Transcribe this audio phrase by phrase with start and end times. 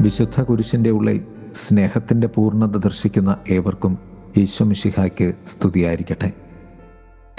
[0.00, 3.98] വിശുദ്ധ കുരിശിന്റെ ഉള്ളിൽ സ്നേഹത്തിന്റെ പൂർണത ദർശിക്കുന്ന ഏവർക്കും
[4.36, 6.32] ഈശ്വമിഷിഹായ്ക്ക് സ്തുതിയായിരിക്കട്ടെ.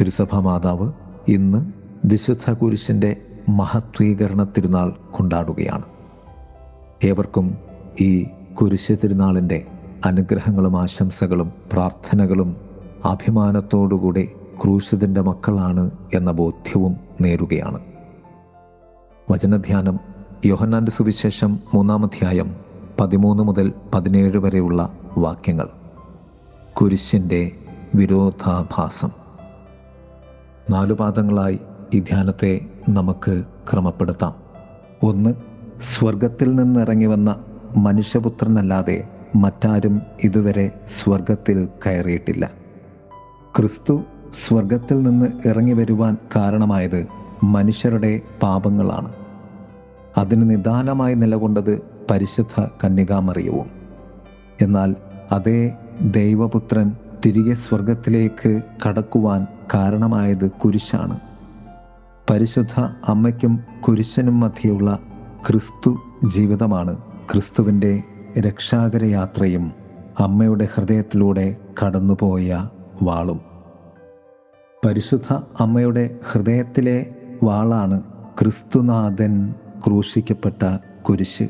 [0.00, 0.92] തിരുസഭാ മാതാവ്
[1.28, 1.72] ഇന്ന്
[2.04, 3.16] വിശുദ്ധ കുരിശിന്റെ
[3.48, 5.82] മഹത്വീകരണ തിരുനാൾ കൊണ്ടാടുകയാണ്.
[7.04, 7.58] ഏവർക്കും
[8.00, 9.66] ഈ കുരിശ് തിരുനാളിന്റെ
[10.04, 12.56] അനുഗ്രഹങ്ങളും ആശംസകളും പ്രാർത്ഥനകളും
[13.04, 14.30] അഭിമാനത്തോടുകൂടി
[14.64, 17.80] ക്രൂശിതന്റെ മക്കളാണ് എന്ന ബോധ്യവും നേരുകയാണ്.
[19.30, 20.00] വചനധ്യാനം
[20.44, 22.56] യോഹന്നാന്റെ സുവിശേഷം മൂന്നാമധ്യായം
[23.00, 25.68] പതിമൂന്ന് മുതൽ പതിനേഴ് വരെയുള്ള വാക്യങ്ങൾ.
[26.72, 27.52] കുരിശിന്റെ
[27.94, 29.10] വിരോധാഭാസം.
[30.70, 31.58] നാലു പാദങ്ങളായി
[31.94, 34.34] ഈ ധ്യാനത്തെ നമുക്ക് ക്രമപ്പെടുത്താം.
[35.02, 35.34] ഒന്ന്
[35.80, 37.36] സ്വർഗത്തിൽ നിന്നിറങ്ങി വന്ന
[37.76, 42.50] മനുഷ്യപുത്രനല്ലാതെ മറ്റാരും ഇതുവരെ സ്വർഗത്തിൽ കയറിയിട്ടില്ല.
[43.56, 44.00] ക്രിസ്തു
[44.32, 47.06] സ്വർഗത്തിൽ നിന്ന് ഇറങ്ങി വരുവാൻ കാരണമായത്
[47.42, 49.17] മനുഷ്യരുടെ പാപങ്ങളാണ്.
[50.18, 53.70] അതിന് നിദാനമായി നിലകൊണ്ടത് പരിശുദ്ധ കന്യകാമറിയവും.
[54.60, 54.94] എന്നാൽ
[55.32, 56.92] അതേ ദൈവപുത്രൻ
[57.26, 61.20] തിരികെ സ്വർഗത്തിലേക്ക് കടക്കുവാൻ കാരണമായത് കുരിശാണ്.
[62.30, 64.98] പരിശുദ്ധ അമ്മയ്ക്കും കുരിശനും മധ്യയുള്ള
[65.48, 66.98] ക്രിസ്തു ജീവിതമാണ്
[67.32, 68.02] ക്രിസ്തുവിന്റെ
[68.38, 69.72] രക്ഷാകര യാത്രയും
[70.18, 72.68] അമ്മയുടെ ഹൃദയത്തിലൂടെ കടന്നുപോയ
[73.02, 73.40] വാളും.
[74.86, 78.02] പരിശുദ്ധ അമ്മയുടെ ഹൃദയത്തിലെ വാളാണ്
[78.40, 79.54] ക്രിസ്തുനാഥൻ
[79.86, 81.48] ക്രൂശിക്കപ്പെട്ട കുരിശ്.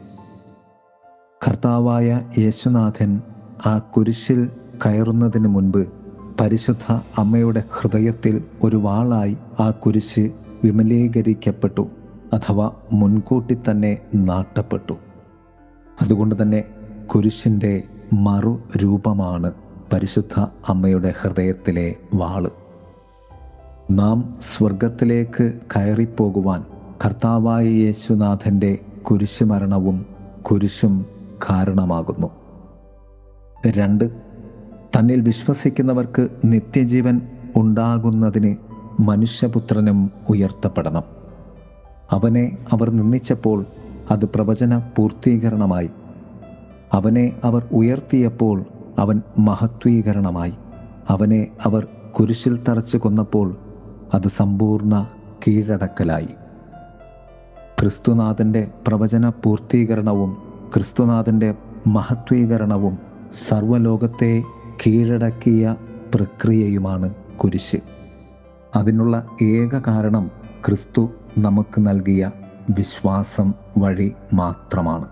[1.46, 3.22] കർത്താവായ യേശുനാഥൻ
[3.66, 4.50] ആ കുരിശിൽ
[4.86, 5.88] കയറുന്നതിന് മുൻപ്
[6.40, 10.30] പരിശുദ്ധ അമ്മയുടെ ഹൃദയത്തിൽ ഒരു വാളായി ആ കുരിശ്
[10.64, 11.88] വിമലീകരിക്കപ്പെട്ടു
[12.32, 14.92] അഥവാ മുൻകൂട്ടി തന്നെ നാട്ടപ്പെട്ടു.
[16.02, 16.64] അതുകൊണ്ട് തന്നെ
[17.06, 17.82] കുരിശിന്റെ
[18.12, 19.52] മറു രൂപമാണ്
[19.92, 22.50] പരിശുദ്ധ അമ്മയുടെ ഹൃദയത്തിലെ വാൾ.
[23.90, 26.64] നാം സ്വർഗത്തിലേക്ക് കയറിപ്പോകുവാൻ
[27.04, 30.06] കർത്താവായ യേശുനാഥന്റെ കുരിശുമരണവും
[30.42, 31.06] കുരിശും
[31.50, 32.30] കാരണമാകുന്നു.
[33.66, 34.10] രണ്ട്
[34.96, 37.20] തന്നിൽ വിശ്വസിക്കുന്നവർക്ക് നിത്യജീവൻ
[37.56, 38.56] ഉണ്ടാകുന്നതിന്
[39.00, 41.02] മനുഷ്യപുത്രനും ഉയർത്തപ്പെടണം.
[42.10, 43.66] അവനെ അവർ നിന്ദിച്ചപ്പോൾ
[44.10, 45.90] അത് പ്രവചന പൂർത്തീകരണമായി.
[46.92, 48.64] അവനെ അവർ ഉയർത്തിയപ്പോൾ
[48.98, 50.54] അവൻ മഹത്വീകരണമായി.
[51.08, 51.86] അവനെ അവർ
[52.20, 53.56] കുരിശിൽ തറച്ചു കൊന്നപ്പോൾ
[54.14, 55.06] അത് സമ്പൂർണ
[55.48, 56.28] കീഴടക്കലായി.
[57.80, 60.42] ക്രിസ്തുനാഥന്റെ പ്രവചന പൂർത്തീകരണവും
[60.74, 61.54] ക്രിസ്തുനാഥന്റെ
[61.86, 62.98] മഹത്വീകരണവും
[63.32, 64.42] സർവലോകത്തെ
[64.86, 65.74] കീഴടക്കിയ
[66.14, 67.76] പ്രക്രിയയുമാണ് കുരിശ്.
[68.76, 70.30] അതിനുള്ള ഏക കാരണം
[70.66, 72.30] ക്രിസ്തു നമുക്ക് നൽകിയ
[72.70, 75.04] വിശ്വാസം വഴി മാത്രമാണ്.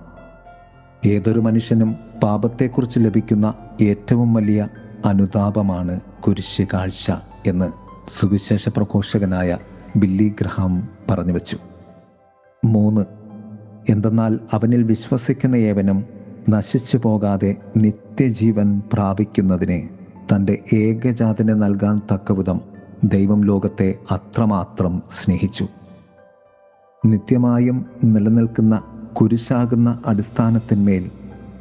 [1.07, 4.69] ഏതൊരു മനുഷ്യനും പാപത്തെക്കുറിച്ച് ലഭിക്കുന്ന ഏറ്റവും വലിയ
[5.05, 7.13] അനുതാപമാണ് കുരിശ് കാഴ്ച
[7.47, 7.73] എന്ന്
[8.09, 9.59] സുവിശേഷ പ്രഘോഷകനായ
[9.97, 11.59] ബില്ലി ഗ്രഹാം പറഞ്ഞു വച്ചു.
[12.67, 13.05] മൂന്ന്.
[13.89, 16.05] എന്തെന്നാൽ അവനിൽ വിശ്വസിക്കുന്ന ഏവനും
[16.51, 19.91] നശിച്ചു പോകാതെ നിത്യജീവൻ പ്രാപിക്കുന്നതിനെ
[20.35, 22.61] തന്റെ ഏകജാതനെ നൽകാൻ തക്കവിധം
[23.05, 25.69] ദൈവം ലോകത്തെ അത്രമാത്രം സ്നേഹിച്ചു.
[27.07, 31.11] നിത്യമായും നിലനിൽക്കുന്ന കുരിശാകുന്ന അടിസ്ഥാനത്തിന്മേൽ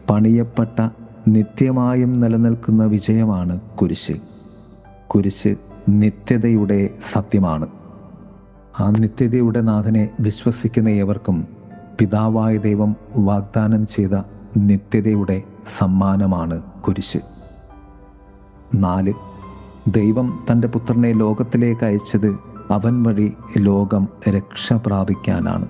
[0.10, 0.90] പണിയപ്പെട്ട
[1.28, 4.12] നിത്യമായും നിലനിൽക്കുന്ന വിജയമാണ് കുരിശ്.
[5.08, 5.56] കുരിശ്
[5.90, 7.68] നിത്യതയുടെ സത്യമാണ്.
[8.80, 11.48] ആ നിത്യതയുടെ നാഥനെ വിശ്വസിക്കുന്ന ഏവർക്കും
[12.00, 14.22] പിതാവായ ദൈവം വാഗ്ദാനം ചെയ്ത
[14.58, 15.44] നിത്യതയുടെ
[15.78, 17.18] സമ്മാനമാണ് കുരിശ്.
[18.76, 19.14] നാല്
[19.88, 22.28] ദൈവം തന്റെ പുത്രനെ ലോകത്തിലേക്ക് അയച്ചത്
[22.72, 25.66] അവൻ വഴി ലോകം രക്ഷ പ്രാപിക്കാനാണ്.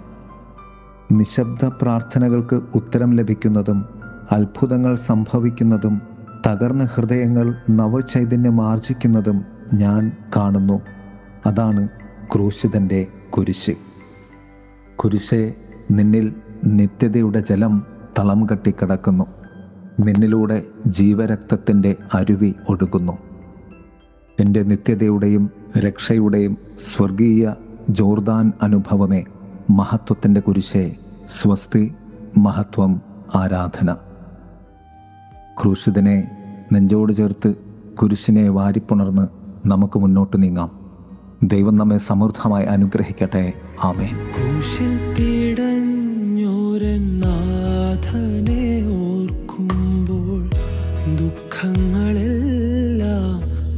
[1.12, 3.86] നിശബ്ദ പ്രാർത്ഥനകൾക്ക് ഉത്തരം ലഭിക്കുന്നതും
[4.32, 6.02] അത്ഭുതങ്ങൾ സംഭവിക്കുന്നതും
[6.48, 10.82] തകർന്ന ഹൃദയങ്ങൾ നവചൈതന്യം ആർജിക്കുന്നതും ഞാൻ കാണുന്നു.
[11.46, 11.88] അതാണ്
[12.34, 13.72] ക്രൂശിതന്റെ കുരിശ്.
[14.96, 15.54] കുരിശെ
[15.92, 17.84] നിന്നിൽ നിത്യതയുടെ ജലം
[18.20, 19.26] തളം കെട്ടിക്കിടക്കുന്നു
[20.00, 23.18] നിന്നിലൂടെ ജീവരക്തത്തിന്റെ അരുവി ഒഴുകുന്നു.
[24.40, 27.54] എന്റെ നിത്യതയുടെയും രക്ഷയുടെയും സ്വർഗീയ
[27.90, 29.24] ജോർദാൻ അനുഭവമേ
[29.70, 30.96] മഹത്വത്തിന്റെ കുരിശെ
[31.30, 31.94] സ്വസ്തി
[32.38, 33.02] മഹത്വം
[33.36, 33.94] ആരാധന.
[35.62, 36.32] ക്രൂശിതനെ
[36.74, 37.56] നെഞ്ചോട് ചേർത്ത്
[37.96, 39.28] കുരിശിനെ വാരിപ്പുണർന്ന്
[39.68, 40.85] നമുക്ക് മുന്നോട്ട് നീങ്ങാം.
[41.48, 43.54] ദൈവം നമ്മെ സമൃദ്ധമായി അനുഗ്രഹിക്കട്ടെ.
[43.84, 44.16] ആമേൻ.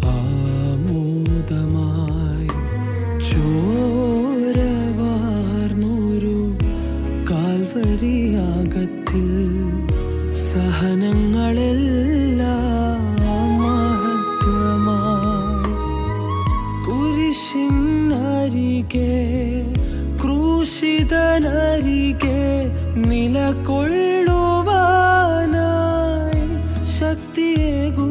[0.06, 2.48] ആമോദമായി
[7.30, 9.28] കാൽവരിയാകത്തിൽ
[10.36, 12.87] സഹനങ്ങളെല്ലാം
[21.38, 22.38] ಜನರಿಗೆ
[23.10, 24.70] ನಿಲಕೊಳ್ಳುವ
[26.98, 28.08] ಶಕ್ತಿಯೇಗೂ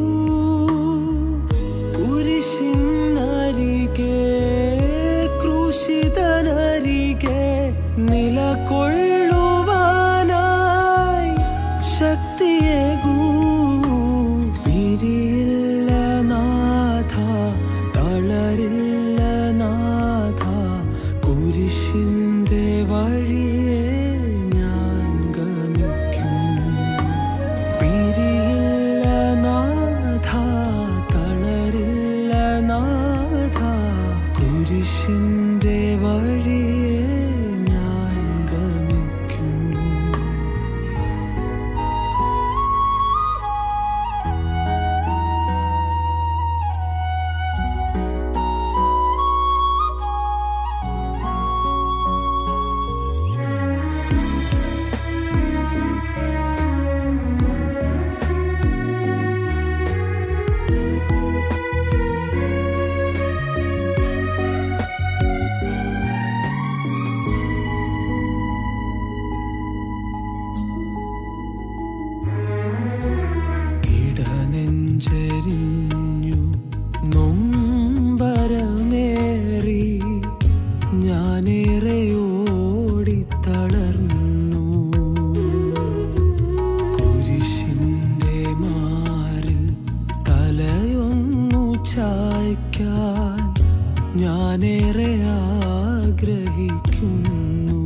[96.18, 97.80] ആഗ്രഹിക്കുന്നു.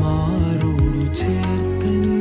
[0.00, 2.17] മാറോടു ചേർത്തൻ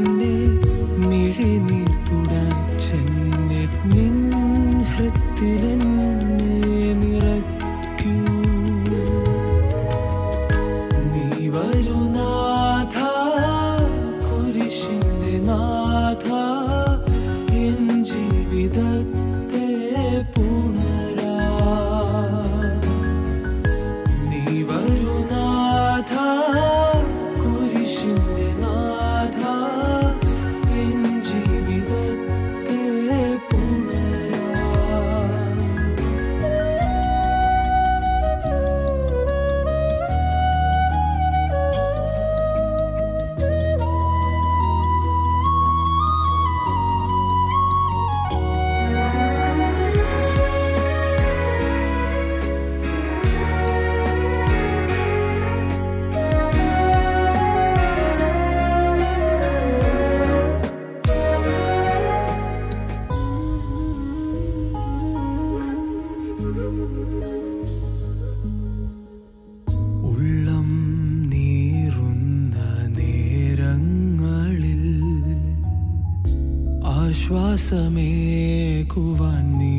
[77.70, 79.76] സമേകുവാൻ നീ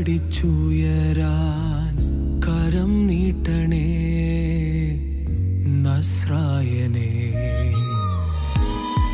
[2.47, 3.87] കരം നീട്ടണേ.
[5.85, 7.11] നസ്രായനേ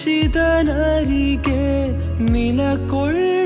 [0.00, 1.62] ದುಃಖಿತನರಿಗೆ
[2.26, 3.37] ನಿಲಕೊಳ್ಳ